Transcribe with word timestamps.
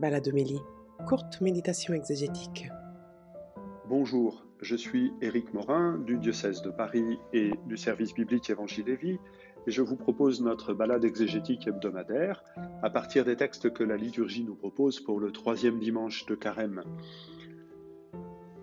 Baladomélie, 0.00 0.62
courte 1.06 1.42
méditation 1.42 1.92
exégétique. 1.92 2.70
Bonjour, 3.86 4.46
je 4.62 4.74
suis 4.74 5.12
Éric 5.20 5.52
Morin 5.52 5.98
du 5.98 6.16
diocèse 6.16 6.62
de 6.62 6.70
Paris 6.70 7.18
et 7.34 7.50
du 7.66 7.76
service 7.76 8.14
biblique 8.14 8.48
Évangile 8.48 8.88
et 8.88 8.96
Vie 8.96 9.18
et 9.66 9.70
je 9.70 9.82
vous 9.82 9.96
propose 9.96 10.40
notre 10.40 10.72
balade 10.72 11.04
exégétique 11.04 11.66
hebdomadaire 11.66 12.42
à 12.82 12.88
partir 12.88 13.26
des 13.26 13.36
textes 13.36 13.74
que 13.74 13.84
la 13.84 13.98
liturgie 13.98 14.42
nous 14.42 14.54
propose 14.54 15.00
pour 15.00 15.20
le 15.20 15.32
troisième 15.32 15.78
dimanche 15.78 16.24
de 16.24 16.34
Carême. 16.34 16.82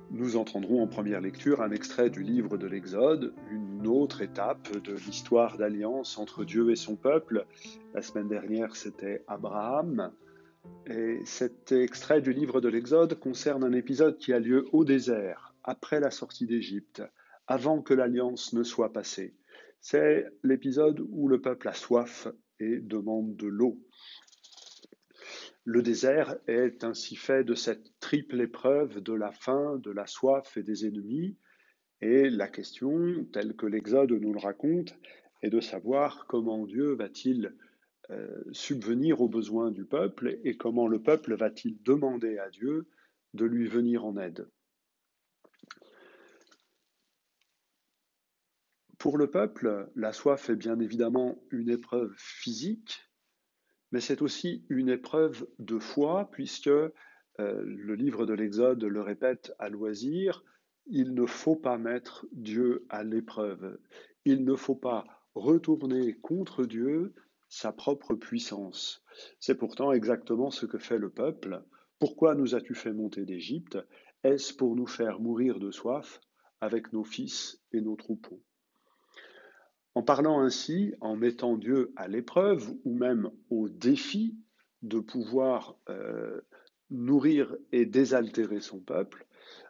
Nous 0.10 0.38
entendrons 0.38 0.82
en 0.82 0.88
première 0.88 1.22
lecture 1.22 1.62
un 1.62 1.70
extrait 1.70 2.10
du 2.10 2.24
livre 2.24 2.58
de 2.58 2.66
l'Exode, 2.66 3.36
une 3.52 3.86
autre 3.86 4.24
étape 4.24 4.72
de 4.84 4.94
l'histoire 4.94 5.58
d'alliance 5.58 6.18
entre 6.18 6.46
Dieu 6.46 6.72
et 6.72 6.76
son 6.76 6.96
peuple. 6.96 7.46
La 7.94 8.02
semaine 8.02 8.28
dernière, 8.28 8.76
c'était 8.76 9.24
Abraham. 9.28 10.12
Et 10.86 11.22
cet 11.26 11.72
extrait 11.72 12.22
du 12.22 12.32
livre 12.32 12.62
de 12.62 12.70
l'Exode 12.70 13.20
concerne 13.20 13.64
un 13.64 13.74
épisode 13.74 14.18
qui 14.18 14.32
a 14.32 14.40
lieu 14.40 14.66
au 14.72 14.86
désert, 14.86 15.54
après 15.64 16.00
la 16.00 16.12
sortie 16.12 16.46
d'Égypte, 16.46 17.04
avant 17.48 17.82
que 17.82 17.94
l'alliance 17.94 18.54
ne 18.54 18.64
soit 18.64 18.94
passée. 18.94 19.36
C'est 19.82 20.26
l'épisode 20.44 21.06
où 21.12 21.28
le 21.28 21.42
peuple 21.42 21.68
a 21.68 21.74
soif 21.74 22.28
et 22.60 22.80
demande 22.80 23.36
de 23.36 23.48
l'eau. 23.48 23.80
Le 25.66 25.82
désert 25.82 26.38
est 26.48 26.86
ainsi 26.86 27.18
fait 27.18 27.44
de 27.44 27.54
cette 27.54 28.00
triple 28.00 28.40
épreuve 28.40 29.02
de 29.02 29.14
la 29.14 29.34
faim, 29.34 29.80
de 29.84 29.92
la 29.92 30.08
soif 30.08 30.56
et 30.56 30.64
des 30.64 30.86
ennemis. 30.86 31.36
Et 32.00 32.30
la 32.30 32.48
question, 32.48 33.26
telle 33.34 33.56
que 33.56 33.66
l'Exode 33.66 34.12
nous 34.12 34.32
le 34.32 34.40
raconte, 34.40 34.98
est 35.42 35.50
de 35.50 35.60
savoir 35.60 36.26
comment 36.28 36.66
Dieu 36.66 36.94
va-t-il 36.94 37.54
euh, 38.10 38.44
subvenir 38.52 39.22
aux 39.22 39.28
besoins 39.28 39.72
du 39.72 39.86
peuple 39.86 40.40
et 40.44 40.56
comment 40.56 40.88
le 40.88 41.02
peuple 41.02 41.36
va-t-il 41.36 41.82
demander 41.84 42.38
à 42.38 42.50
Dieu 42.50 42.88
de 43.34 43.46
lui 43.46 43.68
venir 43.68 44.06
en 44.06 44.18
aide. 44.18 44.48
Pour 48.98 49.18
le 49.18 49.30
peuple, 49.30 49.90
la 49.96 50.12
soif 50.14 50.50
est 50.50 50.56
bien 50.56 50.80
évidemment 50.80 51.38
une 51.52 51.70
épreuve 51.70 52.14
physique, 52.18 53.02
mais 53.92 54.00
c'est 54.00 54.22
aussi 54.22 54.66
une 54.70 54.90
épreuve 54.90 55.48
de 55.60 55.78
foi, 55.78 56.30
puisque 56.32 56.68
euh, 56.68 56.92
le 57.38 57.96
livre 57.96 58.26
de 58.26 58.34
l'Exode 58.34 58.84
le 58.84 59.02
répète 59.02 59.54
à 59.60 59.70
loisir, 59.70 60.44
il 60.88 61.14
ne 61.14 61.26
faut 61.26 61.56
pas 61.56 61.78
mettre 61.78 62.26
Dieu 62.32 62.86
à 62.90 63.04
l'épreuve, 63.04 63.78
il 64.26 64.46
ne 64.46 64.56
faut 64.56 64.76
pas 64.76 65.06
retourner 65.36 66.14
contre 66.16 66.66
Dieu 66.66 67.14
sa 67.50 67.72
propre 67.72 68.16
puissance. 68.16 69.04
C'est 69.40 69.58
pourtant 69.58 69.92
exactement 69.92 70.52
ce 70.52 70.66
que 70.66 70.78
fait 70.78 70.98
le 70.98 71.10
peuple. 71.10 71.64
Pourquoi 72.00 72.36
nous 72.36 72.56
as-tu 72.56 72.76
fait 72.76 72.94
monter 72.94 73.26
d'Égypte? 73.26 73.78
Est-ce 74.24 74.54
pour 74.54 74.76
nous 74.76 74.88
faire 74.88 75.20
mourir 75.20 75.60
de 75.60 75.72
soif 75.72 76.20
avec 76.62 76.94
nos 76.94 77.04
fils 77.04 77.62
et 77.72 77.82
nos 77.82 77.96
troupeaux? 77.96 78.42
En 79.96 80.04
parlant 80.04 80.42
ainsi, 80.42 80.94
en 81.02 81.16
mettant 81.16 81.58
Dieu 81.58 81.92
à 81.96 82.08
l'épreuve 82.08 82.72
ou 82.84 82.96
même 82.96 83.32
au 83.50 83.68
défi 83.68 84.38
de 84.84 85.00
pouvoir 85.00 85.76
euh, 85.90 86.42
nourrir 86.92 87.56
et 87.72 87.86
désaltérer 87.86 88.62
son 88.62 88.80
peuple, 88.80 89.26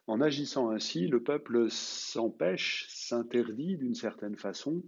en 0.05 0.21
agissant 0.21 0.69
ainsi, 0.69 1.07
le 1.07 1.21
peuple 1.21 1.69
s'empêche, 1.69 2.87
s'interdit 2.89 3.77
d'une 3.77 3.95
certaine 3.95 4.35
façon 4.35 4.83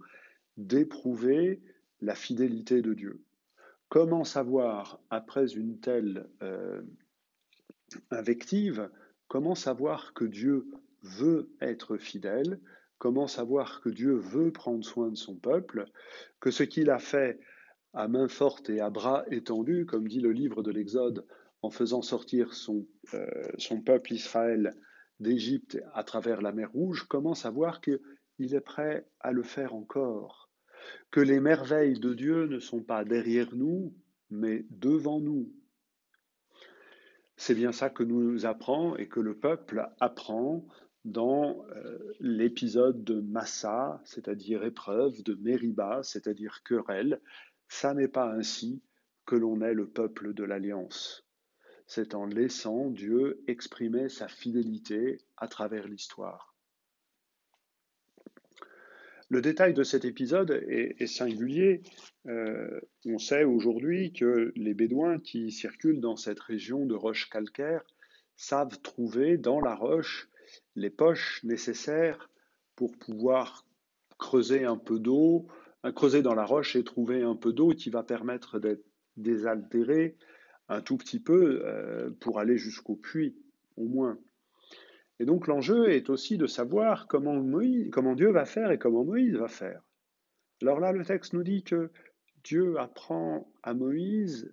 d'éprouver 0.56 1.62
la 2.00 2.14
fidélité 2.14 2.82
de 2.82 2.94
Dieu. 2.94 3.22
Comment 3.88 4.24
savoir, 4.24 5.00
après 5.10 5.52
une 5.54 5.80
telle 5.80 6.28
euh, 6.42 6.80
invective, 8.10 8.88
comment 9.28 9.54
savoir 9.54 10.14
que 10.14 10.24
Dieu 10.24 10.70
veut 11.02 11.50
être 11.60 11.96
fidèle 11.96 12.60
Comment 12.98 13.26
savoir 13.26 13.80
que 13.80 13.88
Dieu 13.88 14.12
veut 14.12 14.52
prendre 14.52 14.84
soin 14.84 15.08
de 15.08 15.16
son 15.16 15.34
peuple, 15.34 15.86
que 16.38 16.50
ce 16.50 16.62
qu'il 16.62 16.90
a 16.90 16.98
fait 16.98 17.40
à 17.94 18.08
main 18.08 18.28
forte 18.28 18.68
et 18.68 18.80
à 18.80 18.90
bras 18.90 19.24
étendus, 19.30 19.86
comme 19.86 20.06
dit 20.06 20.20
le 20.20 20.32
livre 20.32 20.62
de 20.62 20.70
l'Exode, 20.70 21.26
en 21.62 21.70
faisant 21.70 22.02
sortir 22.02 22.52
son, 22.52 22.86
euh, 23.14 23.26
son 23.56 23.80
peuple 23.80 24.12
Israël 24.12 24.74
d'Égypte 25.18 25.78
à 25.94 26.04
travers 26.04 26.42
la 26.42 26.52
mer 26.52 26.70
Rouge, 26.72 27.06
comment 27.08 27.34
savoir 27.34 27.80
qu'il 27.80 27.98
est 28.38 28.60
prêt 28.60 29.08
à 29.20 29.32
le 29.32 29.42
faire 29.42 29.74
encore 29.74 30.49
Que 31.10 31.20
les 31.20 31.40
merveilles 31.40 31.98
de 31.98 32.14
Dieu 32.14 32.46
ne 32.46 32.58
sont 32.58 32.82
pas 32.82 33.04
derrière 33.04 33.54
nous, 33.54 33.92
mais 34.30 34.64
devant 34.70 35.20
nous. 35.20 35.52
C'est 37.36 37.54
bien 37.54 37.72
ça 37.72 37.90
que 37.90 38.02
nous 38.02 38.46
apprend 38.46 38.96
et 38.96 39.08
que 39.08 39.20
le 39.20 39.34
peuple 39.34 39.88
apprend 39.98 40.66
dans 41.04 41.64
euh, 41.74 41.98
l'épisode 42.20 43.02
de 43.04 43.20
Massa, 43.20 44.00
c'est-à-dire 44.04 44.64
épreuve, 44.64 45.22
de 45.22 45.34
Mériba, 45.34 46.02
c'est-à-dire 46.02 46.62
querelle. 46.62 47.20
Ça 47.68 47.94
n'est 47.94 48.08
pas 48.08 48.30
ainsi 48.30 48.82
que 49.24 49.36
l'on 49.36 49.62
est 49.62 49.74
le 49.74 49.88
peuple 49.88 50.34
de 50.34 50.44
l'Alliance. 50.44 51.24
C'est 51.86 52.14
en 52.14 52.26
laissant 52.26 52.90
Dieu 52.90 53.42
exprimer 53.46 54.08
sa 54.08 54.28
fidélité 54.28 55.18
à 55.36 55.48
travers 55.48 55.88
l'histoire. 55.88 56.49
Le 59.30 59.40
détail 59.40 59.74
de 59.74 59.84
cet 59.84 60.04
épisode 60.04 60.50
est, 60.50 61.06
singulier. 61.06 61.82
Euh, 62.26 62.80
on 63.06 63.18
sait 63.18 63.44
aujourd'hui 63.44 64.12
que 64.12 64.52
les 64.56 64.74
Bédouins 64.74 65.20
qui 65.20 65.52
circulent 65.52 66.00
dans 66.00 66.16
cette 66.16 66.40
région 66.40 66.84
de 66.84 66.96
roches 66.96 67.30
calcaires 67.30 67.84
savent 68.36 68.80
trouver 68.82 69.38
dans 69.38 69.60
la 69.60 69.76
roche 69.76 70.28
les 70.74 70.90
poches 70.90 71.44
nécessaires 71.44 72.28
pour 72.74 72.90
pouvoir 72.98 73.64
creuser 74.18 74.64
un 74.64 74.76
peu 74.76 74.98
d'eau, 74.98 75.46
creuser 75.94 76.22
dans 76.22 76.34
la 76.34 76.44
roche 76.44 76.74
et 76.74 76.82
trouver 76.82 77.22
un 77.22 77.36
peu 77.36 77.52
d'eau 77.52 77.68
qui 77.70 77.88
va 77.88 78.02
permettre 78.02 78.58
d'être 78.58 78.84
désaltéré 79.16 80.16
un 80.68 80.80
tout 80.80 80.96
petit 80.96 81.20
peu 81.20 81.62
euh, 81.64 82.10
pour 82.18 82.40
aller 82.40 82.58
jusqu'au 82.58 82.96
puits, 82.96 83.36
au 83.76 83.84
moins. 83.84 84.18
Et 85.20 85.26
donc 85.26 85.46
l'enjeu 85.46 85.90
est 85.90 86.08
aussi 86.08 86.38
de 86.38 86.46
savoir 86.46 87.06
comment, 87.06 87.38
Dieu 88.14 88.30
va 88.30 88.46
faire 88.46 88.70
et 88.70 88.78
comment 88.78 89.04
Moïse 89.04 89.36
va 89.36 89.48
faire. 89.48 89.82
Alors 90.62 90.80
là, 90.80 90.92
le 90.92 91.04
texte 91.04 91.34
nous 91.34 91.42
dit 91.42 91.62
que 91.62 91.90
Dieu 92.42 92.78
apprend 92.78 93.52
à 93.62 93.74
Moïse 93.74 94.50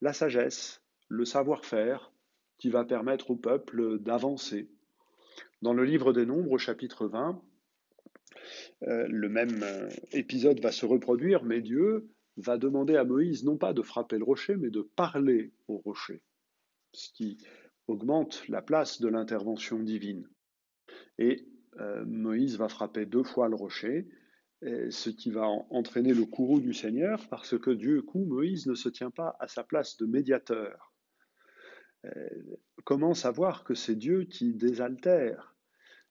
la 0.00 0.12
sagesse, 0.12 0.82
le 1.08 1.24
savoir-faire 1.24 2.12
qui 2.58 2.68
va 2.68 2.84
permettre 2.84 3.30
au 3.30 3.36
peuple 3.36 4.00
d'avancer. 4.00 4.68
Dans 5.62 5.72
le 5.72 5.84
livre 5.84 6.12
des 6.12 6.26
Nombres, 6.26 6.58
chapitre 6.58 7.06
20, 7.06 7.40
euh, 8.82 9.06
le 9.08 9.28
même 9.28 9.62
euh, 9.62 9.88
épisode 10.10 10.58
va 10.58 10.72
se 10.72 10.84
reproduire, 10.84 11.44
mais 11.44 11.60
Dieu 11.60 12.08
va 12.38 12.58
demander 12.58 12.96
à 12.96 13.04
Moïse 13.04 13.44
non 13.44 13.56
pas 13.56 13.72
de 13.72 13.82
frapper 13.82 14.18
le 14.18 14.24
rocher, 14.24 14.56
mais 14.56 14.70
de 14.70 14.82
parler 14.82 15.52
au 15.68 15.78
rocher, 15.78 16.22
ce 16.92 17.12
qui 17.12 17.38
augmente 17.86 18.46
la 18.48 18.62
place 18.62 19.00
de 19.00 19.08
l'intervention 19.08 19.78
divine. 19.78 20.28
Et 21.18 21.46
euh, 21.80 22.04
Moïse 22.06 22.56
va 22.56 22.68
frapper 22.68 23.06
deux 23.06 23.24
fois 23.24 23.48
le 23.48 23.56
rocher, 23.56 24.08
ce 24.88 25.10
qui 25.10 25.30
va 25.30 25.46
entraîner 25.68 26.14
le 26.14 26.24
courroux 26.24 26.58
du 26.58 26.72
Seigneur, 26.72 27.28
parce 27.28 27.58
que 27.58 27.70
Dieu 27.70 28.00
coup, 28.00 28.24
Moïse 28.24 28.66
ne 28.66 28.74
se 28.74 28.88
tient 28.88 29.10
pas 29.10 29.36
à 29.38 29.46
sa 29.46 29.62
place 29.62 29.98
de 29.98 30.06
médiateur. 30.06 30.94
comment 32.84 33.12
savoir 33.12 33.62
que 33.62 33.74
c'est 33.74 33.94
Dieu 33.94 34.24
qui 34.24 34.54
désaltère? 34.54 35.54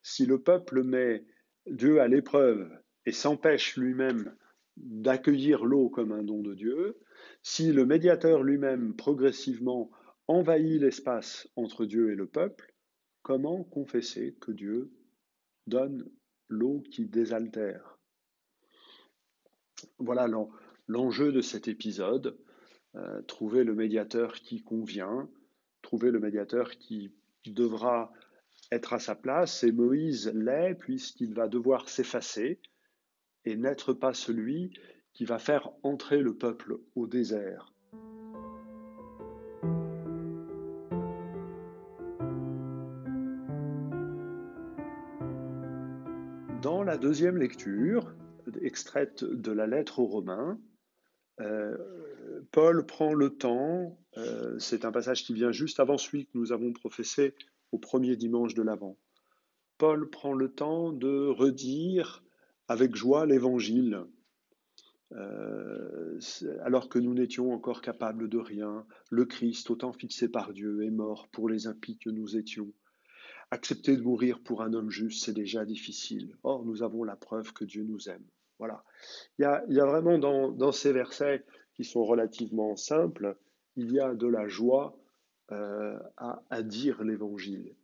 Si 0.04 0.28
le 0.28 0.40
peuple 0.40 0.84
met 0.84 1.26
Dieu 1.66 2.00
à 2.00 2.08
l'épreuve 2.08 2.70
et 3.08 3.12
s'empêche 3.12 3.76
lui-même 3.78 4.36
d'accueillir 4.78 5.66
l'eau 5.66 5.90
comme 5.90 6.12
un 6.12 6.24
don 6.24 6.42
de 6.42 6.54
Dieu, 6.54 7.00
si 7.42 7.72
le 7.72 7.86
médiateur 7.86 8.44
lui-même 8.44 8.96
progressivement 8.96 9.92
envahit 10.28 10.80
l'espace 10.82 11.48
entre 11.56 11.86
Dieu 11.86 12.12
et 12.12 12.16
le 12.16 12.28
peuple, 12.28 12.74
comment 13.22 13.64
confesser 13.64 14.36
que 14.40 14.52
Dieu 14.52 14.92
donne 15.68 16.10
l'eau 16.48 16.84
qui 16.92 17.06
désaltère? 17.06 18.00
Voilà 20.00 20.28
l'enjeu 20.88 21.32
de 21.32 21.42
cet 21.42 21.68
épisode, 21.68 22.38
euh, 22.96 23.22
trouver 23.24 23.64
le 23.64 23.76
médiateur 23.76 24.36
qui 24.36 24.64
convient, 24.64 25.30
trouver 25.82 26.12
le 26.12 26.20
médiateur 26.20 26.72
qui 26.78 27.12
devra 27.46 28.14
être 28.72 28.94
à 28.94 29.00
sa 29.00 29.16
place, 29.16 29.64
et 29.64 29.72
Moïse 29.72 30.32
l'est 30.34 30.76
puisqu'il 30.76 31.34
va 31.34 31.48
devoir 31.48 31.90
s'effacer 31.90 32.60
et 33.46 33.56
n'être 33.56 33.94
pas 33.94 34.14
celui 34.14 34.74
qui 35.14 35.26
va 35.26 35.38
faire 35.38 35.70
entrer 35.84 36.22
le 36.22 36.36
peuple 36.38 36.78
au 36.96 37.08
désert. 37.08 37.73
Deuxième 47.04 47.36
lecture, 47.36 48.16
extraite 48.62 49.26
de 49.26 49.52
la 49.52 49.68
lettre 49.68 50.00
aux 50.00 50.06
Romains, 50.06 50.58
euh, 51.42 51.76
Paul 52.52 52.86
prend 52.86 53.14
le 53.14 53.30
temps 53.32 53.98
Euh, 54.18 54.60
c'est 54.60 54.86
un 54.86 54.92
passage 54.92 55.24
qui 55.24 55.34
vient 55.34 55.52
juste 55.52 55.80
avant 55.80 55.98
celui 55.98 56.28
que 56.28 56.38
nous 56.38 56.52
avons 56.52 56.72
professé 56.72 57.34
au 57.72 57.80
premier 57.80 58.16
dimanche 58.16 58.54
de 58.54 58.62
l'Avent. 58.62 58.96
Paul 59.80 60.08
prend 60.12 60.34
le 60.34 60.52
temps 60.54 60.94
de 60.94 61.28
redire 61.28 62.24
avec 62.68 62.96
joie 62.96 63.26
l'Évangile, 63.26 64.06
euh, 65.14 66.20
alors 66.62 66.90
que 66.90 67.00
nous 67.00 67.16
n'étions 67.16 67.52
encore 67.54 67.82
capables 67.82 68.30
de 68.30 68.38
rien. 68.38 68.86
Le 69.10 69.26
Christ, 69.26 69.72
autant 69.72 69.94
fixé 69.94 70.30
par 70.30 70.54
Dieu, 70.54 70.84
est 70.84 70.92
mort 70.92 71.28
pour 71.30 71.50
les 71.50 71.66
impies 71.66 71.98
que 71.98 72.12
nous 72.12 72.38
étions. 72.38 72.72
Accepter 73.54 73.96
de 73.96 74.02
mourir 74.02 74.40
pour 74.40 74.64
un 74.64 74.74
homme 74.74 74.90
juste, 74.90 75.26
c'est 75.26 75.34
déjà 75.34 75.64
difficile. 75.64 76.36
Or, 76.42 76.66
nous 76.66 76.82
avons 76.82 77.04
la 77.04 77.16
preuve 77.16 77.54
que 77.54 77.64
Dieu 77.64 77.84
nous 77.84 78.10
aime. 78.10 78.26
Voilà. 78.58 78.84
Il 79.38 79.44
y 79.44 79.80
a, 79.80 79.86
vraiment 79.86 80.18
dans, 80.18 80.72
ces 80.72 80.92
versets 80.92 81.46
qui 81.76 81.84
sont 81.84 82.04
relativement 82.04 82.76
simples, 82.76 83.38
il 83.76 83.92
y 83.92 84.00
a 84.00 84.16
de 84.16 84.26
la 84.26 84.48
joie 84.48 84.98
euh, 85.52 86.00
à 86.18 86.64
dire 86.64 87.04
l'évangile. 87.04 87.76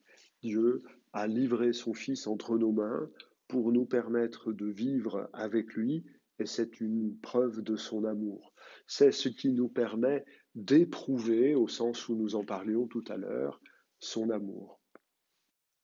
Dieu 0.41 0.81
a 1.13 1.27
livré 1.27 1.71
son 1.71 1.93
Fils 1.93 2.25
entre 2.25 2.57
nos 2.57 2.71
mains 2.71 3.07
pour 3.47 3.71
nous 3.71 3.85
permettre 3.85 4.51
de 4.51 4.65
vivre 4.65 5.29
avec 5.33 5.75
lui, 5.75 6.03
et 6.39 6.47
c'est 6.47 6.81
une 6.81 7.15
preuve 7.19 7.61
de 7.61 7.75
son 7.75 8.05
amour. 8.05 8.55
C'est 8.87 9.11
ce 9.11 9.29
qui 9.29 9.51
nous 9.51 9.69
permet 9.69 10.25
d'éprouver, 10.55 11.53
au 11.53 11.67
sens 11.67 12.09
où 12.09 12.15
nous 12.15 12.33
en 12.33 12.43
parlions 12.43 12.87
tout 12.87 13.03
à 13.07 13.17
l'heure, 13.17 13.61
son 13.99 14.31
amour. 14.31 14.78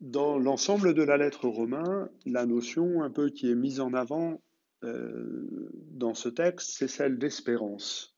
Dans 0.01 0.37
l'ensemble 0.37 0.93
de 0.93 1.03
la 1.03 1.17
lettre 1.17 1.47
romain, 1.47 2.09
la 2.25 2.45
notion 2.45 3.01
un 3.01 3.09
peu 3.09 3.29
qui 3.29 3.49
est 3.49 3.55
mise 3.55 3.79
en 3.79 3.93
avant 3.93 4.41
euh, 4.83 5.69
dans 5.91 6.13
ce 6.13 6.29
texte, 6.29 6.71
c'est 6.77 6.87
celle 6.87 7.17
d'espérance. 7.17 8.15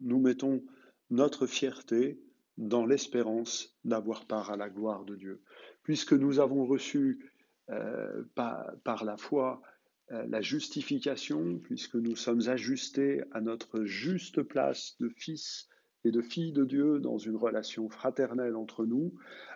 Nous 0.00 0.20
mettons 0.20 0.62
notre 1.10 1.46
fierté 1.46 2.20
dans 2.58 2.86
l'espérance 2.86 3.76
d'avoir 3.84 4.26
part 4.26 4.50
à 4.50 4.56
la 4.56 4.68
gloire 4.68 5.04
de 5.04 5.16
Dieu. 5.16 5.42
Puisque 5.82 6.12
nous 6.12 6.38
avons 6.38 6.66
reçu 6.66 7.32
euh, 7.70 8.24
par, 8.34 8.70
par, 8.84 9.04
la 9.04 9.16
foi 9.16 9.62
euh, 10.10 10.26
la 10.28 10.42
justification, 10.42 11.58
puisque 11.58 11.94
nous 11.94 12.16
sommes 12.16 12.48
ajustés 12.48 13.22
à 13.32 13.40
notre 13.40 13.84
juste 13.84 14.42
place 14.42 14.96
de 15.00 15.08
fils 15.08 15.68
et 16.04 16.10
de 16.10 16.20
filles 16.20 16.52
de 16.52 16.64
Dieu 16.64 16.98
dans 16.98 17.18
une 17.18 17.36
relation 17.36 17.88
fraternelle 17.88 18.56
entre 18.56 18.84
nous, 18.84 19.14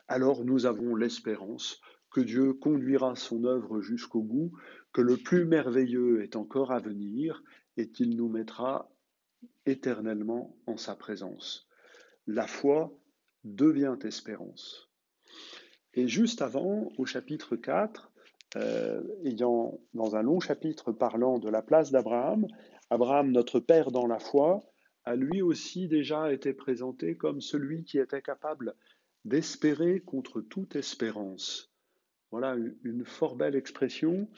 alors 0.08 0.44
nous 0.44 0.66
avons 0.66 0.94
l'espérance 0.94 1.80
que 2.10 2.20
Dieu 2.20 2.54
conduira 2.54 3.16
son 3.16 3.44
œuvre 3.44 3.80
jusqu'au 3.80 4.22
bout, 4.22 4.52
que 4.92 5.00
le 5.00 5.16
plus 5.16 5.44
merveilleux 5.44 6.22
est 6.22 6.36
encore 6.36 6.72
à 6.72 6.78
venir 6.78 7.42
et 7.76 7.88
qu'il 7.90 8.16
nous 8.16 8.28
mettra 8.28 8.90
éternellement 9.66 10.56
en 10.66 10.76
sa 10.76 10.94
présence. 10.94 11.68
La 12.26 12.46
foi 12.46 12.92
devient 13.44 13.96
espérance. 14.04 14.88
Et 15.94 16.08
juste 16.08 16.42
avant, 16.42 16.90
au 16.98 17.06
chapitre 17.06 17.56
4, 17.56 18.10
euh, 18.56 19.02
ayant 19.24 19.78
dans 19.94 20.16
un 20.16 20.22
long 20.22 20.40
chapitre 20.40 20.92
parlant 20.92 21.38
de 21.38 21.48
la 21.48 21.62
place 21.62 21.90
d'Abraham, 21.90 22.46
Abraham, 22.90 23.32
notre 23.32 23.60
père 23.60 23.90
dans 23.90 24.06
la 24.06 24.18
foi, 24.18 24.62
a 25.06 25.14
lui 25.14 25.40
aussi 25.40 25.86
déjà 25.86 26.32
été 26.32 26.52
présenté 26.52 27.16
comme 27.16 27.40
celui 27.40 27.84
qui 27.84 27.98
était 27.98 28.22
capable 28.22 28.74
d'espérer 29.24 30.00
contre 30.00 30.40
toute 30.40 30.76
espérance. 30.76 31.72
Voilà 32.32 32.56
une 32.82 33.04
fort 33.04 33.36
belle 33.36 33.54
expression 33.54 34.28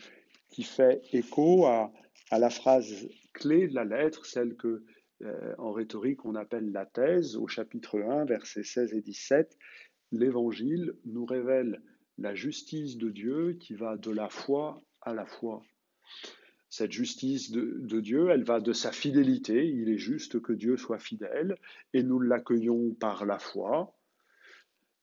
qui 0.50 0.62
fait 0.62 1.02
écho 1.12 1.66
à, 1.66 1.90
la 2.30 2.50
phrase 2.50 3.08
clé 3.32 3.66
de 3.66 3.74
la 3.74 3.84
lettre, 3.84 4.26
celle 4.26 4.56
que 4.56 4.84
euh, 5.22 5.54
en 5.56 5.72
rhétorique 5.72 6.26
on 6.26 6.34
appelle 6.34 6.70
la 6.70 6.84
thèse, 6.84 7.36
au 7.36 7.48
chapitre 7.48 8.00
1, 8.00 8.26
versets 8.26 8.62
16 8.62 8.92
et 8.92 9.00
17. 9.00 9.56
L'Évangile 10.12 10.94
nous 11.06 11.24
révèle 11.24 11.82
la 12.18 12.34
justice 12.34 12.98
de 12.98 13.10
Dieu 13.10 13.54
qui 13.54 13.74
va 13.74 13.96
de 13.96 14.10
la 14.10 14.28
foi 14.28 14.82
à 15.00 15.14
la 15.14 15.24
foi. 15.24 15.62
Cette 16.70 16.92
justice 16.92 17.50
de, 17.50 18.00
Dieu, 18.00 18.28
elle 18.30 18.44
va 18.44 18.60
de 18.60 18.72
sa 18.72 18.92
fidélité. 18.92 19.66
Il 19.66 19.88
est 19.88 19.98
juste 19.98 20.40
que 20.40 20.52
Dieu 20.52 20.76
soit 20.76 20.98
fidèle 20.98 21.56
et 21.94 22.02
nous 22.02 22.20
l'accueillons 22.20 22.94
par 22.94 23.24
la 23.24 23.38
foi. 23.38 23.94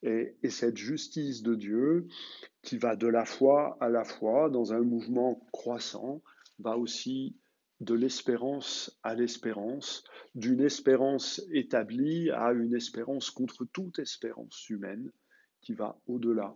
Et, 0.04 0.36
et, 0.44 0.50
cette 0.52 0.78
justice 0.78 1.42
de 1.42 1.56
Dieu, 1.56 2.08
qui 2.62 2.78
va 2.78 2.96
de 2.96 3.08
la 3.08 3.26
foi 3.26 3.78
à 3.82 3.90
la 3.90 4.04
foi 4.04 4.52
dans 4.52 4.74
un 4.74 4.82
mouvement 4.82 5.48
croissant, 5.52 6.22
va 6.60 6.78
aussi 6.78 7.36
de 7.80 7.94
l'espérance 7.94 8.98
à 9.04 9.16
l'espérance, 9.16 10.04
d'une 10.34 10.62
espérance 10.62 11.42
établie 11.52 12.30
à 12.32 12.52
une 12.52 12.76
espérance 12.76 13.32
contre 13.32 13.66
toute 13.66 14.00
espérance 14.00 14.70
humaine 14.70 15.12
qui 15.62 15.74
va 15.74 16.00
au-delà. 16.08 16.56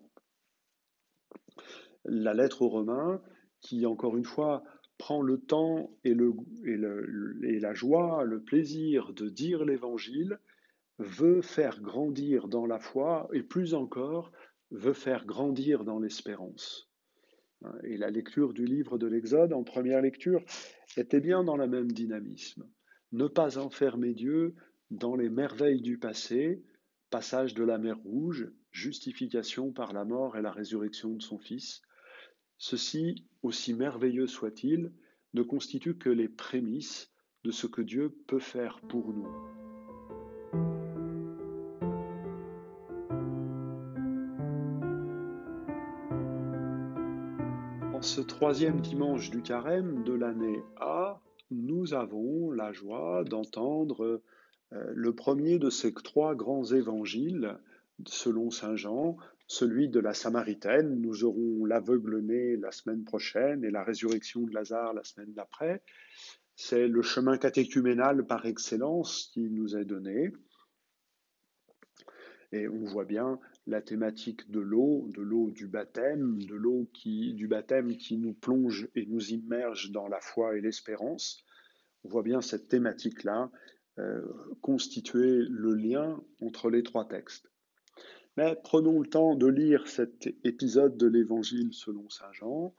La 2.06 2.34
lettre 2.34 2.62
aux 2.62 2.70
Romains, 2.70 3.22
qui 3.62 3.86
encore 3.86 4.16
une 4.16 4.26
fois 4.26 4.64
prend 5.00 5.22
le 5.22 5.40
temps 5.40 5.90
et, 6.04 6.14
le, 6.14 6.34
et, 6.66 7.60
la 7.60 7.74
joie, 7.74 8.24
le 8.26 8.44
plaisir 8.44 9.14
de 9.14 9.30
dire 9.30 9.66
l'Évangile, 9.66 10.40
veut 11.00 11.42
faire 11.42 11.82
grandir 11.82 12.50
dans 12.50 12.66
la 12.66 12.80
foi 12.80 13.30
et 13.34 13.42
plus 13.42 13.74
encore 13.74 14.32
veut 14.72 14.94
faire 14.94 15.26
grandir 15.26 15.86
dans 15.86 16.00
l'espérance. 16.00 16.92
Et 17.84 17.98
la 17.98 18.10
lecture 18.10 18.54
du 18.54 18.66
livre 18.66 18.98
de 18.98 19.08
l'Exode 19.08 19.54
en 19.54 19.64
première 19.64 20.02
lecture 20.02 20.44
était 20.98 21.22
bien 21.22 21.44
dans 21.44 21.58
le 21.58 21.68
même 21.68 21.92
dynamisme. 21.92 22.70
Ne 23.14 23.28
pas 23.28 23.58
enfermer 23.58 24.14
Dieu 24.14 24.54
dans 24.92 25.16
les 25.16 25.30
merveilles 25.30 25.82
du 25.82 25.98
passé, 25.98 26.62
passage 27.10 27.54
de 27.54 27.64
la 27.64 27.78
mer 27.78 27.98
Rouge, 28.00 28.52
justification 28.72 29.72
par 29.72 29.94
la 29.94 30.04
mort 30.04 30.38
et 30.38 30.42
la 30.42 30.52
résurrection 30.52 31.16
de 31.16 31.22
son 31.22 31.40
Fils, 31.40 31.82
Ceci, 32.62 33.24
aussi 33.42 33.74
merveilleux 33.74 34.28
soit-il, 34.28 34.92
ne 35.34 35.44
constitue 35.44 35.98
que 35.98 36.10
les 36.10 36.28
prémices 36.28 37.10
de 37.46 37.52
ce 37.52 37.68
que 37.68 37.82
Dieu 37.82 38.14
peut 38.28 38.40
faire 38.40 38.82
pour 38.82 39.14
nous. 39.14 39.30
En 47.94 48.02
ce 48.02 48.20
troisième 48.20 48.82
dimanche 48.82 49.30
du 49.30 49.42
carême 49.42 50.04
de 50.04 50.14
l'année 50.14 50.62
A, 50.82 51.22
nous 51.52 51.94
avons 51.94 52.52
la 52.52 52.74
joie 52.74 53.24
d'entendre 53.24 54.22
euh, 54.74 54.92
le 54.94 55.16
premier 55.16 55.60
de 55.60 55.70
ces 55.70 55.94
trois 55.94 56.36
grands 56.36 56.66
évangiles 56.66 57.58
selon 58.06 58.52
Saint 58.52 58.76
Jean, 58.76 59.18
celui 59.50 59.90
de 59.90 60.00
la 60.00 60.14
Samaritaine. 60.14 61.02
Nous 61.02 61.26
aurons 61.26 61.66
l'aveugle-né 61.66 62.56
la 62.56 62.72
semaine 62.72 63.04
prochaine 63.04 63.66
et 63.66 63.72
la 63.72 63.84
résurrection 63.84 64.44
de 64.44 64.54
Lazare 64.54 64.94
la 64.94 65.04
semaine 65.04 65.34
d'après. 65.34 65.82
C'est 66.56 66.88
le 66.88 67.02
chemin 67.02 67.38
catéchuménal 67.38 68.26
par 68.26 68.46
excellence 68.46 69.32
qui 69.34 69.50
nous 69.50 69.76
est 69.76 69.86
donné. 69.86 70.32
Et 72.52 72.68
on 72.68 72.84
voit 72.86 73.06
bien 73.06 73.40
la 73.66 73.82
thématique 73.82 74.50
de 74.52 74.60
l'eau, 74.60 75.10
de 75.16 75.22
l'eau 75.22 75.50
du 75.52 75.68
baptême, 75.68 76.42
de 76.44 76.56
l'eau 76.56 76.88
qui, 76.94 77.34
du 77.34 77.48
baptême 77.48 77.98
qui 77.98 78.18
nous 78.18 78.34
plonge 78.34 78.88
et 78.96 79.06
nous 79.08 79.32
immerge 79.32 79.92
dans 79.92 80.08
la 80.08 80.22
foi 80.22 80.58
et 80.58 80.62
l'espérance. 80.62 81.44
On 82.04 82.10
voit 82.10 82.24
bien 82.24 82.42
cette 82.42 82.68
thématique-là 82.68 83.52
euh, 83.98 84.22
constituer 84.62 85.46
le 85.50 85.74
lien 85.74 86.24
entre 86.40 86.70
les 86.70 86.84
trois 86.84 87.08
textes. 87.08 87.50
Prenons 88.64 89.02
le 89.02 89.10
temps 89.10 89.36
de 89.36 89.48
lire 89.48 89.88
cet 89.88 90.28
épisode 90.46 90.96
de 90.96 91.08
l'Évangile 91.08 91.74
selon 91.74 92.08
Saint 92.10 92.32
Jean, 92.32 92.74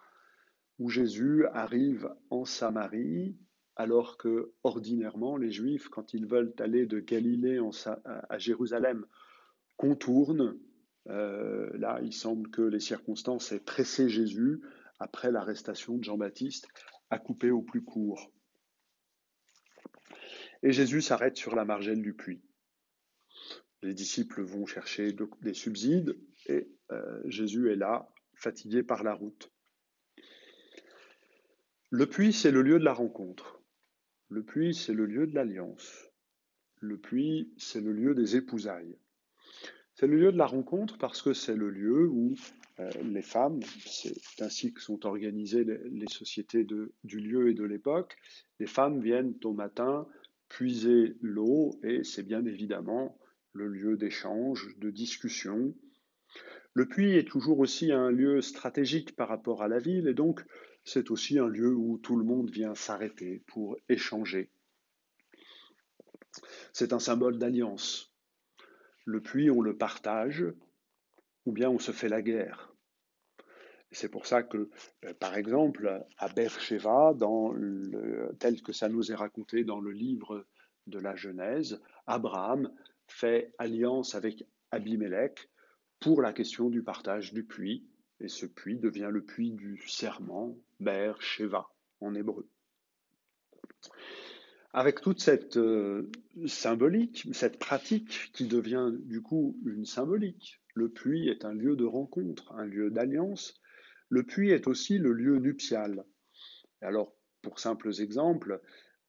où 0.79 0.89
Jésus 0.89 1.45
arrive 1.53 2.09
en 2.31 2.47
Samarie, 2.47 3.37
alors 3.77 4.17
que 4.17 4.53
ordinairement 4.65 5.37
les 5.37 5.51
Juifs, 5.51 5.89
quand 5.89 6.15
ils 6.15 6.25
veulent 6.25 6.55
aller 6.61 6.87
de 6.87 6.99
Galilée 6.99 7.61
à 8.05 8.39
Jérusalem, 8.39 9.05
contournent. 9.77 10.59
Euh, 11.09 11.71
là, 11.75 12.01
il 12.03 12.15
semble 12.15 12.51
que 12.51 12.63
les 12.63 12.81
circonstances 12.81 13.53
aient 13.53 13.61
pressé 13.61 14.09
Jésus, 14.09 14.63
après 14.99 15.31
l'arrestation 15.31 15.99
de 15.99 16.05
Jean-Baptiste, 16.05 16.69
à 17.11 17.19
couper 17.19 17.51
au 17.51 17.61
plus 17.61 17.83
court. 17.83 18.33
Et 20.63 20.73
Jésus 20.73 21.03
s'arrête 21.03 21.37
sur 21.37 21.55
la 21.55 21.67
margelle 21.67 22.01
du 22.01 22.15
puits. 22.15 22.43
Les 23.83 23.95
disciples 23.95 24.43
vont 24.43 24.67
chercher 24.67 25.15
des 25.43 25.55
subsides 25.55 26.17
et 26.47 26.69
euh, 26.91 27.21
Jésus 27.27 27.71
est 27.71 27.77
là, 27.77 28.09
fatigué 28.35 28.83
par 28.83 29.03
la 29.03 29.15
route. 29.15 29.51
Le 31.91 32.07
puits, 32.07 32.33
c'est 32.33 32.51
le 32.51 32.63
lieu 32.63 32.79
de 32.79 32.85
la 32.85 32.93
rencontre. 32.93 33.61
Le 34.29 34.45
puits, 34.45 34.75
c'est 34.75 34.93
le 34.93 35.07
lieu 35.07 35.27
de 35.27 35.35
l'alliance. 35.35 36.09
Le 36.81 36.99
puits, 36.99 37.53
c'est 37.57 37.81
le 37.81 37.93
lieu 37.93 38.15
des 38.15 38.37
épousailles. 38.37 38.97
C'est 39.95 40.07
le 40.07 40.19
lieu 40.19 40.33
de 40.33 40.39
la 40.39 40.47
rencontre 40.47 40.99
parce 40.99 41.21
que 41.21 41.35
c'est 41.35 41.57
le 41.57 41.69
lieu 41.69 42.09
où 42.09 42.35
euh, 42.79 42.91
les 43.03 43.23
femmes, 43.23 43.61
c'est 43.85 44.15
ainsi 44.41 44.73
que 44.73 44.81
sont 44.81 45.05
organisées 45.05 45.65
les, 45.65 46.07
sociétés 46.09 46.65
du 46.65 47.21
lieu 47.21 47.51
et 47.51 47.55
de 47.55 47.65
l'époque, 47.65 48.17
les 48.59 48.67
femmes 48.67 49.01
viennent 49.01 49.35
au 49.45 49.53
matin 49.53 50.07
puiser 50.49 51.17
l'eau 51.21 51.79
et 51.83 52.05
c'est 52.05 52.23
bien 52.23 52.45
évidemment 52.45 53.19
le 53.53 53.69
lieu 53.69 53.97
d'échange, 53.97 54.77
de 54.79 54.91
discussion. 54.91 55.75
Le 56.75 56.87
puits 56.87 57.17
est 57.17 57.29
toujours 57.29 57.59
aussi 57.59 57.93
un 57.93 58.11
lieu 58.11 58.41
stratégique 58.41 59.17
par 59.17 59.29
rapport 59.29 59.63
à 59.63 59.69
la 59.69 59.79
ville 59.79 60.09
et 60.09 60.15
donc 60.15 60.45
c'est 60.85 61.11
aussi 61.11 61.39
un 61.39 61.49
lieu 61.49 61.75
où 61.75 61.99
tout 61.99 62.17
le 62.17 62.25
monde 62.25 62.51
vient 62.51 62.75
s'arrêter 62.75 63.43
pour 63.47 63.77
échanger. 63.89 64.51
C'est 66.73 66.93
un 66.93 67.01
symbole 67.01 67.39
d'alliance. 67.39 68.15
Le 69.05 69.21
puits, 69.21 69.51
on 69.51 69.61
le 69.61 69.77
partage 69.77 70.45
ou 71.45 71.53
bien 71.53 71.71
on 71.71 71.79
se 71.79 71.93
fait 71.93 72.09
la 72.09 72.23
guerre. 72.23 72.73
C'est 73.93 74.09
pour 74.09 74.27
ça 74.27 74.45
que, 74.45 74.71
euh, 75.05 75.15
par 75.15 75.35
exemple, 75.35 76.05
à 76.17 76.29
Beersheba, 76.29 77.13
dans 77.15 77.53
tel 78.39 78.63
que 78.63 78.73
ça 78.73 78.89
nous 78.89 79.11
est 79.11 79.17
raconté 79.17 79.65
dans 79.65 79.81
le 79.81 79.91
livre 79.91 80.47
de 80.87 80.99
la 81.01 81.17
Genèse, 81.17 81.81
Abraham 82.07 82.73
fait 83.11 83.53
alliance 83.59 84.15
avec 84.15 84.47
Abimelech 84.71 85.51
pour 85.99 86.23
la 86.23 86.33
question 86.33 86.71
du 86.71 86.83
partage 86.83 87.33
du 87.33 87.45
puits, 87.45 87.87
et 88.21 88.29
ce 88.29 88.47
puits 88.47 88.79
devient 88.79 89.09
le 89.11 89.23
puits 89.23 89.53
du 89.53 89.83
serment, 89.87 90.57
Beersheba 90.79 91.69
en 92.01 92.15
hébreu. 92.15 92.49
Avec 94.73 95.01
toute 95.01 95.21
cette 95.21 95.57
euh, 95.57 96.11
symbolique, 96.47 97.27
cette 97.33 97.59
pratique 97.59 98.31
qui 98.33 98.47
devient 98.47 98.91
du 98.93 99.21
coup 99.21 99.59
une 99.67 99.85
symbolique, 99.85 100.61
le 100.75 100.89
puits 100.89 101.29
est 101.29 101.45
un 101.45 101.53
lieu 101.53 101.77
de 101.77 101.85
rencontre, 101.85 102.53
un 102.53 102.65
lieu 102.65 102.91
d'alliance, 102.91 103.61
le 104.09 104.23
puits 104.23 104.51
est 104.51 104.67
aussi 104.69 104.99
le 104.99 105.13
lieu 105.13 105.39
nuptial. 105.39 106.05
Alors, 106.83 107.15
pour 107.43 107.59
simples 107.59 107.91
exemples, 108.01 108.61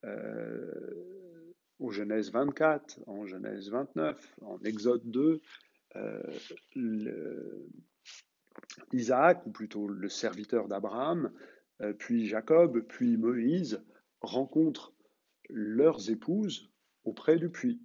euh, 0.04 1.31
au 1.82 1.90
Genèse 1.90 2.32
24, 2.32 3.00
en 3.08 3.26
Genèse 3.26 3.70
29, 3.70 4.36
en 4.44 4.60
Exode 4.64 5.02
2, 5.06 5.42
euh, 5.96 6.22
Isaac, 8.94 9.46
ou 9.48 9.52
plutôt 9.52 9.88
le 9.88 10.08
serviteur 10.08 10.68
d'Abraham, 10.68 11.32
euh, 11.82 11.94
puis 11.94 12.28
Jacob, 12.28 12.82
puis 12.88 13.18
Moïse, 13.18 13.84
rencontrent 14.22 14.94
leurs 15.50 16.12
épouses 16.12 16.72
auprès 17.04 17.38
du 17.38 17.50
puits. 17.50 17.82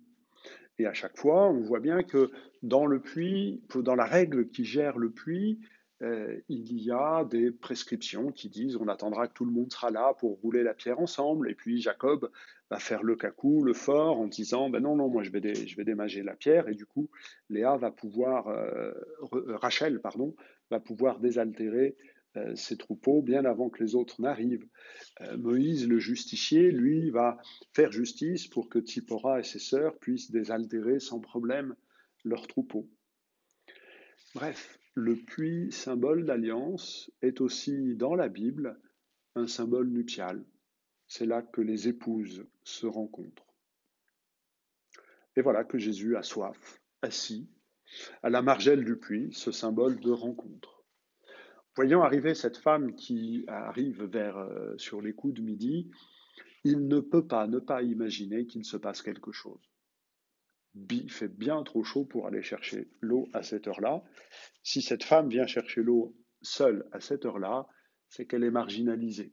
Et 0.79 0.87
à 0.87 0.93
chaque 0.93 1.17
fois, 1.17 1.49
on 1.49 1.63
voit 1.63 1.81
bien 1.81 2.03
que 2.03 2.31
dans 2.63 2.85
le 2.85 3.01
puits, 3.01 3.63
dans 3.75 3.95
la 3.95 4.05
règle 4.05 4.49
qui 4.49 4.67
gère 4.67 4.99
le 4.99 5.11
puits, 5.11 5.59
euh, 6.03 6.39
il 6.49 6.83
y 6.83 6.91
a 6.91 7.25
des 7.25 7.51
prescriptions 7.51 8.31
qui 8.31 8.51
disent 8.51 8.77
on 8.77 8.89
attendra 8.89 9.29
que 9.29 9.33
tout 9.33 9.47
le 9.47 9.51
monde 9.51 9.73
sera 9.73 9.91
là 9.91 10.15
pour 10.19 10.39
rouler 10.41 10.63
la 10.63 10.75
pierre 10.75 11.01
ensemble. 11.01 11.51
Et 11.51 11.55
puis 11.55 11.81
Jacob 11.81 12.31
va 12.71 12.79
faire 12.79 13.03
le 13.03 13.17
cacou, 13.17 13.63
le 13.63 13.73
fort, 13.73 14.21
en 14.21 14.27
disant 14.27 14.69
ben 14.69 14.81
non, 14.81 14.97
non, 14.97 15.09
moi 15.09 15.23
je 15.23 15.31
vais, 15.31 15.55
je 15.55 15.77
vais 15.77 15.85
démager 15.85 16.23
la 16.23 16.35
pierre. 16.35 16.69
Et 16.69 16.75
du 16.75 16.85
coup, 16.85 17.09
Léa 17.49 17.77
va 17.77 17.91
pouvoir, 17.91 18.49
euh, 18.49 18.93
euh, 19.33 19.57
Rachel, 19.57 20.01
pardon, 20.01 20.35
va 20.71 20.81
pouvoir 20.81 21.21
désaltérer 21.21 21.97
ses 22.55 22.77
troupeaux 22.77 23.23
bien 23.23 23.47
avant 23.47 23.71
que 23.71 23.83
les 23.83 23.95
autres 23.95 24.21
n'arrivent. 24.21 24.69
Moïse, 25.39 25.89
le 25.89 25.99
justicier, 25.99 26.71
lui, 26.71 27.09
va 27.09 27.39
faire 27.73 27.93
justice 27.93 28.47
pour 28.47 28.69
que 28.69 28.79
Tsipora 28.79 29.41
et 29.41 29.43
ses 29.43 29.59
sœurs 29.59 29.97
puissent 29.97 30.31
désaltérer 30.31 31.01
sans 31.01 31.19
problème 31.19 31.75
leurs 32.25 32.47
troupeaux. 32.47 32.91
Bref, 34.35 34.79
le 34.97 35.15
puits, 35.15 35.71
symbole 35.73 36.25
d'alliance, 36.25 37.13
est 37.21 37.43
aussi 37.43 37.95
dans 37.97 38.15
la 38.15 38.31
Bible 38.31 38.81
un 39.35 39.47
symbole 39.47 39.89
nuptial. 39.91 40.43
C'est 41.07 41.27
là 41.27 41.43
que 41.43 41.61
les 41.61 41.87
épouses 41.87 42.47
se 42.65 42.87
rencontrent. 42.87 43.55
Et 45.37 45.43
voilà 45.43 45.65
que 45.65 45.77
Jésus 45.77 46.17
a 46.17 46.23
soif, 46.23 46.81
assis, 47.03 47.47
à 48.23 48.31
la 48.31 48.41
margelle 48.41 48.87
du 48.87 48.97
puits, 48.97 49.29
ce 49.33 49.53
symbole 49.53 50.01
de 50.01 50.11
rencontre. 50.11 50.83
Voyant 51.75 52.01
arriver 52.01 52.35
cette 52.35 52.57
femme 52.57 52.95
qui 52.95 53.45
arrive 53.49 54.03
vers 54.05 54.39
euh, 54.39 54.79
sur 54.79 55.03
les 55.03 55.13
coups 55.13 55.35
de 55.35 55.43
midi, 55.43 55.91
il 56.65 56.89
ne 56.89 57.01
peut 57.01 57.27
pas 57.27 57.47
ne 57.47 57.59
pas 57.59 57.83
imaginer 57.83 58.47
qu'il 58.47 58.65
se 58.65 58.79
passe 58.79 59.03
quelque 59.03 59.31
chose 59.31 59.61
il 60.91 61.11
fait 61.11 61.29
bien 61.29 61.63
trop 61.63 61.85
chaud 61.85 62.05
pour 62.05 62.27
aller 62.27 62.43
chercher 62.43 62.91
l'eau 63.01 63.29
à 63.33 63.43
cette 63.43 63.67
heure-là. 63.67 64.03
Si 64.63 64.83
cette 64.83 65.05
femme 65.05 65.29
vient 65.29 65.47
chercher 65.47 65.83
l'eau 65.83 66.17
seule 66.43 66.89
à 66.93 67.01
cette 67.01 67.25
heure-là, 67.25 67.67
c'est 68.09 68.27
qu'elle 68.27 68.45
est 68.45 68.51
marginalisée, 68.51 69.33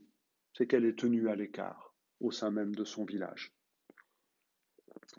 c'est 0.53 0.67
qu'elle 0.67 0.85
est 0.85 0.97
tenue 0.97 1.29
à 1.29 1.35
l'écart 1.35 1.95
au 2.19 2.31
sein 2.31 2.51
même 2.51 2.73
de 2.73 2.85
son 2.85 3.05
village. 3.05 3.53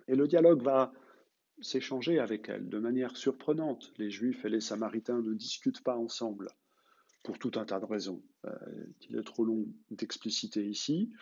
Et 0.08 0.16
le 0.16 0.26
dialogue 0.26 0.62
va 0.62 0.92
s'échanger 1.60 2.18
avec 2.18 2.48
elle 2.48 2.68
de 2.68 2.78
manière 2.78 3.16
surprenante. 3.16 3.92
Les 3.98 4.10
Juifs 4.10 4.44
et 4.44 4.48
les 4.48 4.60
Samaritains 4.60 5.20
ne 5.20 5.34
discutent 5.34 5.82
pas 5.82 5.96
ensemble 5.96 6.48
pour 7.22 7.38
tout 7.38 7.52
un 7.56 7.64
tas 7.64 7.80
de 7.80 7.84
raisons 7.84 8.22
euh, 8.44 8.50
qu'il 9.00 9.16
est 9.16 9.22
trop 9.22 9.44
long 9.44 9.66
d'expliciter 9.90 10.66
ici. 10.66 11.12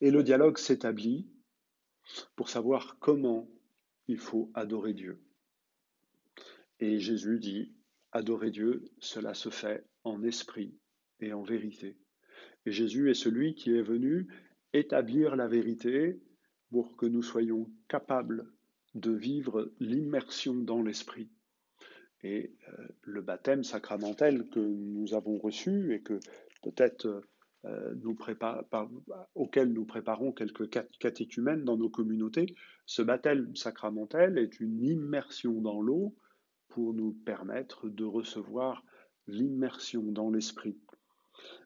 Et 0.00 0.10
le 0.10 0.22
dialogue 0.22 0.58
s'établit 0.58 1.28
pour 2.36 2.48
savoir 2.48 2.98
comment 2.98 3.48
il 4.06 4.18
faut 4.18 4.50
adorer 4.54 4.94
Dieu. 4.94 5.20
Et 6.80 6.98
Jésus 6.98 7.38
dit, 7.38 7.74
adorer 8.12 8.50
Dieu, 8.50 8.84
cela 8.98 9.34
se 9.34 9.48
fait 9.48 9.84
en 10.04 10.22
esprit 10.22 10.74
et 11.20 11.32
en 11.32 11.42
vérité. 11.42 11.96
Et 12.66 12.72
Jésus 12.72 13.10
est 13.10 13.14
celui 13.14 13.54
qui 13.54 13.74
est 13.74 13.82
venu 13.82 14.28
établir 14.72 15.36
la 15.36 15.48
vérité 15.48 16.20
pour 16.70 16.96
que 16.96 17.06
nous 17.06 17.22
soyons 17.22 17.70
capables 17.88 18.50
de 18.94 19.10
vivre 19.10 19.72
l'immersion 19.80 20.54
dans 20.54 20.82
l'esprit. 20.82 21.30
Et 22.22 22.54
euh, 22.68 22.88
le 23.02 23.22
baptême 23.22 23.64
sacramentel 23.64 24.48
que 24.48 24.60
nous 24.60 25.14
avons 25.14 25.38
reçu 25.38 25.94
et 25.94 26.02
que 26.02 26.18
peut-être 26.62 27.22
euh, 27.64 27.94
nous 28.02 28.16
auquel 29.34 29.72
nous 29.72 29.84
préparons 29.84 30.32
quelques 30.32 30.70
catéchumènes 30.98 31.64
dans 31.64 31.76
nos 31.76 31.90
communautés, 31.90 32.54
ce 32.86 33.02
baptême 33.02 33.54
sacramentel 33.56 34.38
est 34.38 34.60
une 34.60 34.82
immersion 34.84 35.60
dans 35.60 35.82
l'eau 35.82 36.14
pour 36.68 36.94
nous 36.94 37.12
permettre 37.24 37.88
de 37.88 38.04
recevoir 38.04 38.84
l'immersion 39.26 40.02
dans 40.02 40.30
l'esprit. 40.30 40.78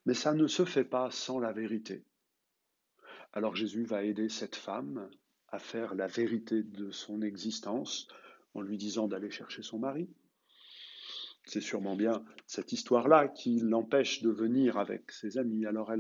Mais 0.07 0.15
ça 0.15 0.33
ne 0.35 0.47
se 0.47 0.65
fait 0.65 0.85
pas 0.85 1.11
sans 1.11 1.39
la 1.39 1.53
vérité. 1.53 2.05
Alors 3.33 3.55
Jésus 3.55 3.85
va 3.85 4.05
aider 4.05 4.29
cette 4.29 4.57
femme 4.57 5.09
à 5.49 5.59
faire 5.59 5.95
la 5.95 6.07
vérité 6.07 6.63
de 6.63 6.91
son 6.91 7.23
existence 7.23 8.09
en 8.55 8.63
lui 8.63 8.79
disant 8.79 9.09
d'aller 9.09 9.31
chercher 9.31 9.63
son 9.63 9.79
mari, 9.79 10.09
c'est 11.45 11.61
sûrement 11.61 11.97
bien 11.97 12.25
cette 12.47 12.73
histoire-là 12.73 13.29
qui 13.29 13.59
l'empêche 13.61 14.23
de 14.23 14.31
venir 14.31 14.79
avec 14.79 15.11
ses 15.11 15.39
amis. 15.39 15.67
Alors 15.67 15.93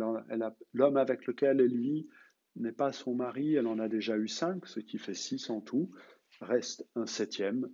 l'homme 0.72 0.96
avec 0.96 1.26
lequel 1.26 1.60
elle 1.60 1.76
vit 1.76 2.06
n'est 2.56 2.72
pas 2.72 2.92
son 2.92 3.14
mari, 3.14 3.54
elle 3.54 3.66
en 3.66 3.78
a 3.78 3.88
déjà 3.88 4.16
eu 4.16 4.28
cinq, 4.28 4.66
ce 4.66 4.80
qui 4.80 4.98
fait 4.98 5.14
six 5.14 5.50
en 5.50 5.60
tout, 5.60 5.90
reste 6.40 6.86
un 6.94 7.06
septième, 7.06 7.70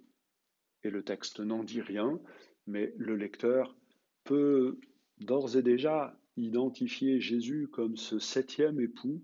et 0.85 0.91
le 0.91 1.03
texte 1.03 1.41
n'en 1.41 1.65
dit 1.65 1.81
rien, 1.81 2.21
mais 2.67 2.95
le 2.97 3.17
lecteur 3.17 3.77
peut 4.25 4.79
d'ores 5.19 5.57
et 5.57 5.63
déjà 5.63 6.17
identifier 6.37 7.21
Jésus 7.21 7.69
comme 7.73 7.97
ce 7.97 8.19
septième 8.19 8.81
époux 8.81 9.23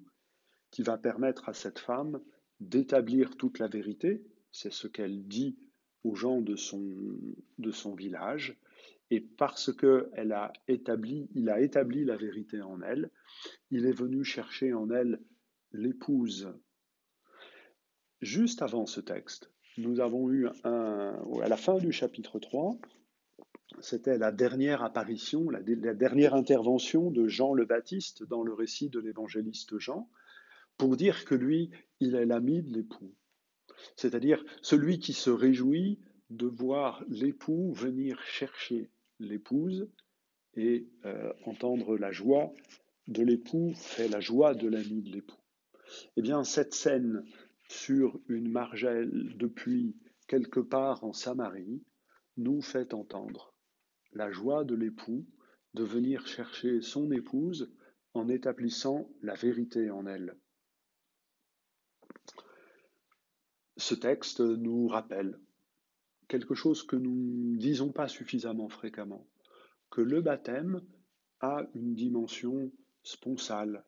qui 0.71 0.83
va 0.83 0.99
permettre 0.99 1.49
à 1.49 1.55
cette 1.55 1.79
femme 1.79 2.21
d'établir 2.59 3.37
toute 3.37 3.61
la 3.61 3.69
vérité, 3.69 4.25
c'est 4.51 4.73
ce 4.73 4.89
qu'elle 4.89 5.27
dit 5.29 5.57
aux 6.05 6.15
gens 6.15 6.41
de 6.41 6.55
son, 6.55 6.83
de 7.59 7.71
son 7.71 7.95
village, 7.95 8.57
et 9.11 9.21
parce 9.21 9.73
qu'il 9.73 10.33
a 10.33 10.53
établi, 10.69 11.29
il 11.35 11.49
a 11.49 11.61
établi 11.61 12.05
la 12.05 12.17
vérité 12.17 12.63
en 12.63 12.81
elle, 12.83 13.11
il 13.71 13.87
est 13.87 13.93
venu 13.93 14.25
chercher 14.25 14.73
en 14.73 14.91
elle 14.91 15.21
l'épouse. 15.73 16.53
Juste 18.21 18.63
avant 18.63 18.87
ce 18.87 19.01
texte, 19.01 19.51
nous 19.77 20.01
avons 20.01 20.31
eu 20.31 20.49
à 20.65 21.49
la 21.49 21.57
fin 21.57 21.79
du 21.79 21.93
chapitre 21.93 22.39
3, 22.39 22.79
c'était 23.81 24.19
la 24.19 24.31
dernière 24.31 24.83
apparition, 24.83 25.51
la, 25.51 25.61
la, 25.61 25.95
dernière 25.95 26.35
intervention 26.35 27.11
de 27.11 27.27
Jean 27.27 27.55
le 27.55 27.65
Baptiste 27.65 28.23
dans 28.25 28.43
le 28.43 28.55
récit 28.55 28.89
de 28.89 29.01
l'évangéliste 29.01 29.79
Jean, 29.79 30.09
pour 30.77 30.97
dire 30.97 31.25
que 31.25 31.35
lui, 31.35 31.71
il 32.01 32.15
est 32.15 32.27
l'ami 32.27 32.63
de 32.63 32.73
l'époux 32.73 33.15
c'est-à-dire 33.97 34.45
celui 34.63 34.99
qui 34.99 35.13
se 35.13 35.31
réjouit 35.31 36.01
de 36.31 36.47
voir 36.47 37.05
l'époux 37.09 37.73
venir 37.73 38.21
chercher 38.23 38.91
l'épouse 39.21 39.89
et 40.55 40.89
euh, 41.05 41.33
entendre 41.45 41.97
la 41.97 42.13
joie 42.13 42.53
de 43.07 43.23
l'époux 43.23 43.73
fait 43.75 44.09
la 44.09 44.21
joie 44.21 44.55
de 44.55 44.69
l'ami 44.69 45.03
de 45.03 45.11
l'époux. 45.11 45.41
Eh 46.17 46.23
bien, 46.23 46.45
cette 46.45 46.75
scène 46.75 47.25
sur 47.69 48.19
une 48.29 48.51
margelle 48.51 49.37
depuis 49.37 49.97
quelque 50.27 50.61
part 50.61 51.05
en 51.05 51.13
Samarie 51.13 51.83
nous 52.37 52.63
fait 52.63 52.95
entendre 52.95 53.55
la 54.13 54.31
joie 54.31 54.65
de 54.65 54.75
l'époux 54.75 55.27
de 55.75 55.85
venir 55.85 56.27
chercher 56.27 56.81
son 56.81 57.11
épouse 57.11 57.73
en 58.15 58.29
établissant 58.29 59.11
la 59.23 59.35
vérité 59.35 59.91
en 59.91 60.07
elle. 60.07 60.37
Ce 63.85 63.95
texte 63.95 64.41
nous 64.41 64.89
rappelle 64.89 65.39
quelque 66.29 66.55
chose 66.55 66.83
que 66.85 66.97
nous 66.97 67.53
ne 67.53 67.59
disons 67.59 67.93
pas 67.93 68.09
suffisamment 68.09 68.71
fréquemment, 68.71 69.29
que 69.91 70.01
le 70.01 70.23
baptême 70.23 70.81
a 71.41 71.67
une 71.75 71.95
dimension 71.95 72.73
sponsale, 73.03 73.85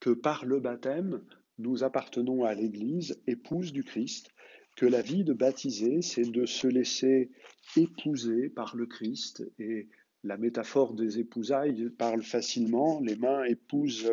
que 0.00 0.10
par 0.10 0.44
le 0.44 0.60
baptême, 0.60 1.24
nous 1.58 1.82
appartenons 1.82 2.44
à 2.44 2.54
l'Église, 2.54 3.20
épouse 3.26 3.72
du 3.72 3.82
Christ, 3.82 4.30
que 4.76 4.86
la 4.86 5.02
vie 5.02 5.24
de 5.24 5.32
baptisé, 5.32 6.02
c'est 6.02 6.30
de 6.30 6.46
se 6.46 6.68
laisser 6.68 7.32
épouser 7.76 8.48
par 8.48 8.76
le 8.76 8.86
Christ 8.86 9.42
et 9.58 9.88
la 10.24 10.36
métaphore 10.36 10.94
des 10.94 11.18
épousailles 11.18 11.90
parle 11.90 12.22
facilement. 12.22 13.00
Les 13.00 13.16
mains 13.16 13.44
épousent, 13.44 14.10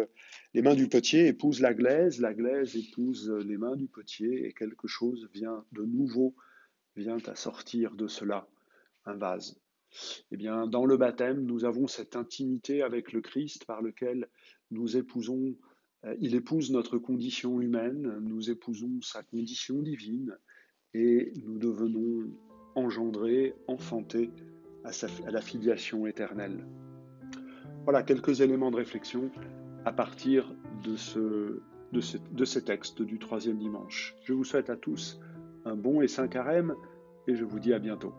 les 0.54 0.62
mains 0.62 0.76
du 0.76 0.88
potier 0.88 1.28
épousent 1.28 1.62
la 1.62 1.74
glaise, 1.74 2.20
la 2.20 2.34
glaise 2.34 2.76
épouse 2.76 3.30
les 3.30 3.58
mains 3.58 3.76
du 3.76 3.88
potier, 3.88 4.48
et 4.48 4.54
quelque 4.54 4.88
chose 4.88 5.30
vient 5.34 5.64
de 5.72 5.84
nouveau, 5.84 6.36
vient 6.96 7.20
à 7.28 7.36
sortir 7.36 7.96
de 7.96 8.08
cela, 8.08 8.48
un 9.06 9.16
vase. 9.16 9.60
Eh 10.32 10.38
bien, 10.38 10.68
dans 10.68 10.86
le 10.86 10.98
baptême, 10.98 11.46
nous 11.46 11.66
avons 11.66 11.88
cette 11.88 12.16
intimité 12.16 12.82
avec 12.82 13.12
le 13.12 13.22
Christ 13.22 13.66
par 13.66 13.82
lequel 13.82 14.28
nous 14.72 14.98
épousons, 14.98 15.56
euh, 16.06 16.16
il 16.20 16.36
épouse 16.36 16.72
notre 16.72 16.98
condition 16.98 17.60
humaine, 17.60 18.20
nous 18.22 18.50
épousons 18.50 19.02
sa 19.02 19.24
condition 19.24 19.82
divine, 19.82 20.38
et 20.94 21.34
nous 21.44 21.60
devenons 21.60 22.32
engendrés, 22.76 23.54
enfantés 23.68 24.32
à, 24.84 25.32
la 25.32 25.42
filiation 25.42 26.08
éternelle. 26.08 26.66
Voilà 27.84 28.04
quelques 28.04 28.42
éléments 28.42 28.72
de 28.72 28.78
réflexion 28.78 29.30
à 29.86 29.92
partir 29.92 30.54
de, 30.84 30.96
ce, 30.96 31.62
de, 31.92 32.02
de 32.32 32.46
ces 32.46 32.64
textes 32.64 33.02
du 33.02 33.20
troisième 33.20 33.58
dimanche. 33.58 34.16
Je 34.24 34.34
vous 34.34 34.44
souhaite 34.44 34.70
à 34.70 34.76
tous 34.76 35.20
un 35.66 35.76
bon 35.76 36.02
et 36.02 36.08
saint 36.08 36.28
carême 36.28 36.76
et 37.28 37.36
je 37.36 37.44
vous 37.44 37.60
dis 37.60 37.74
à 37.74 37.80
bientôt. 37.80 38.14